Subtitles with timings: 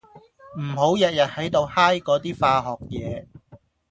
[0.59, 3.27] 唔好日日喺度 high 嗰啲化學嘢